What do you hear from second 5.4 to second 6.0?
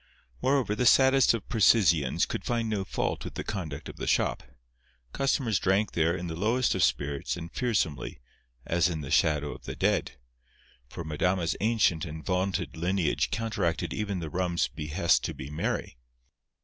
drank